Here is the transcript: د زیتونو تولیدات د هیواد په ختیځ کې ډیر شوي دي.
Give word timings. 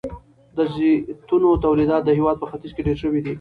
د 0.57 0.59
زیتونو 0.73 1.49
تولیدات 1.65 2.01
د 2.05 2.09
هیواد 2.17 2.37
په 2.39 2.47
ختیځ 2.51 2.71
کې 2.75 2.85
ډیر 2.87 2.97
شوي 3.03 3.19
دي. 3.23 3.29